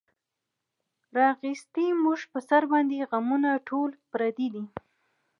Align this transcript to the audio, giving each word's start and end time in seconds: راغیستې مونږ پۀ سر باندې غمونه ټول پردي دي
راغیستې 1.19 1.85
مونږ 2.03 2.21
پۀ 2.31 2.39
سر 2.47 2.63
باندې 2.71 3.07
غمونه 3.09 3.49
ټول 3.67 3.89
پردي 4.11 4.47
دي 4.53 4.63